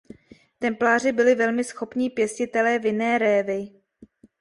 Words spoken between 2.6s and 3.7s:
vinné révy.